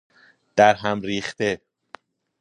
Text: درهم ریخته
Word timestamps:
درهم 0.55 1.01
ریخته 1.01 1.61